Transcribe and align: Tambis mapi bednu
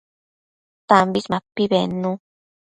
Tambis 0.89 1.25
mapi 1.31 1.63
bednu 1.71 2.11